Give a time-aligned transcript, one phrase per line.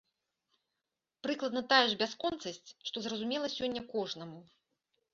[1.27, 4.39] Прыкладна тая ж бясконцасць, што зразумела сёння кожнаму.